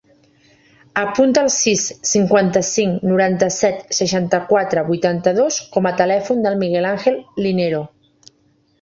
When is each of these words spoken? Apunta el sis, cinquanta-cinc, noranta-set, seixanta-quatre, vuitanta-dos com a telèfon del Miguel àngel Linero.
Apunta 1.01 1.43
el 1.47 1.51
sis, 1.55 1.83
cinquanta-cinc, 2.13 3.05
noranta-set, 3.11 3.85
seixanta-quatre, 3.99 4.87
vuitanta-dos 4.91 5.63
com 5.77 5.93
a 5.93 5.97
telèfon 6.05 6.45
del 6.49 6.63
Miguel 6.67 6.93
àngel 6.97 7.25
Linero. 7.49 7.89